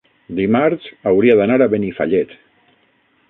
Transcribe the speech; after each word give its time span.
dimarts 0.37 0.87
hauria 1.11 1.35
d'anar 1.41 1.59
a 1.65 1.69
Benifallet. 1.75 2.33